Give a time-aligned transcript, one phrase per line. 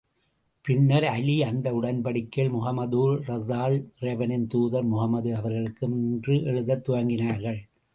[0.65, 6.13] பின்னர், அலீ அந்த உடன்படிக்கையில், முஹம்மதுர் ரஸூல் இறைவனின் தூதர் முஹம்மது அவர்களுக்கும்...
[6.13, 7.61] என்று எழுதத் துவங்கினார்கள்.